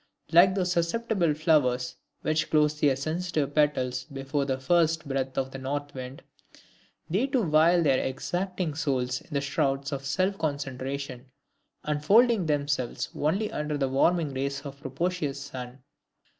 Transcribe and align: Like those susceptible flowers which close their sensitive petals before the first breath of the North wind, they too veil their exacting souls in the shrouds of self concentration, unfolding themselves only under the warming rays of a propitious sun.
Like 0.31 0.55
those 0.55 0.71
susceptible 0.71 1.35
flowers 1.35 1.95
which 2.23 2.49
close 2.49 2.79
their 2.79 2.95
sensitive 2.95 3.53
petals 3.53 4.05
before 4.05 4.45
the 4.45 4.57
first 4.59 5.07
breath 5.07 5.37
of 5.37 5.51
the 5.51 5.59
North 5.59 5.93
wind, 5.93 6.23
they 7.07 7.27
too 7.27 7.47
veil 7.47 7.83
their 7.83 8.03
exacting 8.03 8.73
souls 8.73 9.21
in 9.21 9.31
the 9.31 9.41
shrouds 9.41 9.91
of 9.91 10.03
self 10.03 10.39
concentration, 10.39 11.29
unfolding 11.83 12.47
themselves 12.47 13.09
only 13.13 13.51
under 13.51 13.77
the 13.77 13.89
warming 13.89 14.33
rays 14.33 14.61
of 14.61 14.79
a 14.79 14.81
propitious 14.81 15.39
sun. 15.39 15.83